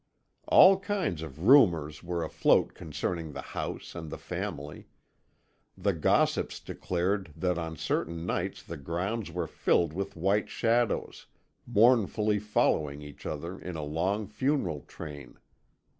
"All 0.47 0.79
kinds 0.79 1.21
of 1.21 1.43
rumours 1.43 2.01
were 2.01 2.23
afloat 2.23 2.73
concerning 2.73 3.33
the 3.33 3.43
house 3.53 3.93
and 3.93 4.09
the 4.09 4.17
family. 4.17 4.87
The 5.77 5.93
gossips 5.93 6.59
declared 6.59 7.31
that 7.37 7.59
on 7.59 7.75
certain 7.77 8.25
nights 8.25 8.63
the 8.63 8.77
grounds 8.77 9.29
were 9.29 9.45
filled 9.45 9.93
with 9.93 10.15
white 10.17 10.49
shadows, 10.49 11.27
mournfully 11.67 12.39
following 12.39 13.03
each 13.03 13.27
other 13.27 13.59
in 13.59 13.75
a 13.75 13.83
long 13.83 14.25
funeral 14.25 14.81
train. 14.87 15.37